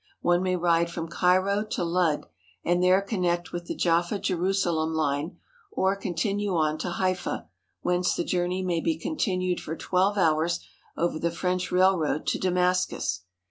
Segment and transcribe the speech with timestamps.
[0.21, 2.25] One may ride from Cairo to Ludd,
[2.65, 5.37] and there connect with the Jaffa Jerusalem line,
[5.71, 7.47] or continue on to Haifa,
[7.81, 10.59] whence the jour ney may be continued for twelve hours
[10.97, 13.25] over the French railroad to Damascus.